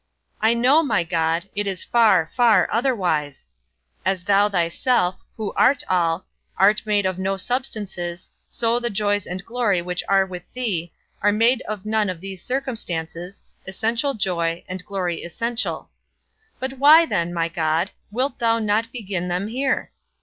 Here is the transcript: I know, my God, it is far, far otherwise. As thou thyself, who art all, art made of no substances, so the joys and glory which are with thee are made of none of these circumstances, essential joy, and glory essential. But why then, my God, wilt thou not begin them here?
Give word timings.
I 0.41 0.55
know, 0.55 0.81
my 0.81 1.03
God, 1.03 1.47
it 1.53 1.67
is 1.67 1.83
far, 1.83 2.31
far 2.35 2.67
otherwise. 2.71 3.47
As 4.03 4.23
thou 4.23 4.49
thyself, 4.49 5.17
who 5.37 5.53
art 5.55 5.83
all, 5.87 6.25
art 6.57 6.81
made 6.87 7.05
of 7.05 7.19
no 7.19 7.37
substances, 7.37 8.31
so 8.49 8.79
the 8.79 8.89
joys 8.89 9.27
and 9.27 9.45
glory 9.45 9.79
which 9.79 10.03
are 10.09 10.25
with 10.25 10.41
thee 10.55 10.91
are 11.21 11.31
made 11.31 11.61
of 11.69 11.85
none 11.85 12.09
of 12.09 12.19
these 12.19 12.43
circumstances, 12.43 13.43
essential 13.67 14.15
joy, 14.15 14.63
and 14.67 14.83
glory 14.87 15.17
essential. 15.23 15.91
But 16.59 16.79
why 16.79 17.05
then, 17.05 17.31
my 17.31 17.47
God, 17.47 17.91
wilt 18.09 18.39
thou 18.39 18.57
not 18.57 18.91
begin 18.91 19.27
them 19.27 19.49
here? 19.49 19.91